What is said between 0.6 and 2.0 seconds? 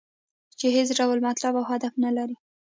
هېڅ ډول مطلب او هدف